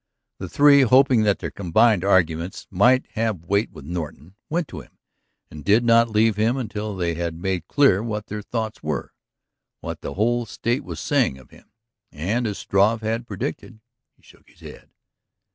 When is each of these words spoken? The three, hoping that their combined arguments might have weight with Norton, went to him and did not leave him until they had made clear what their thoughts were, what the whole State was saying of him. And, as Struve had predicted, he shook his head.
The 0.39 0.49
three, 0.49 0.81
hoping 0.81 1.21
that 1.29 1.37
their 1.37 1.51
combined 1.51 2.03
arguments 2.03 2.65
might 2.71 3.05
have 3.11 3.45
weight 3.45 3.69
with 3.71 3.85
Norton, 3.85 4.33
went 4.49 4.67
to 4.69 4.79
him 4.79 4.97
and 5.51 5.63
did 5.63 5.83
not 5.83 6.09
leave 6.09 6.37
him 6.37 6.57
until 6.57 6.95
they 6.95 7.13
had 7.13 7.35
made 7.35 7.67
clear 7.67 8.01
what 8.01 8.25
their 8.25 8.41
thoughts 8.41 8.81
were, 8.81 9.13
what 9.79 10.01
the 10.01 10.15
whole 10.15 10.47
State 10.47 10.83
was 10.83 10.99
saying 10.99 11.37
of 11.37 11.51
him. 11.51 11.69
And, 12.11 12.47
as 12.47 12.57
Struve 12.57 13.01
had 13.01 13.27
predicted, 13.27 13.79
he 14.17 14.23
shook 14.23 14.49
his 14.49 14.61
head. 14.61 14.89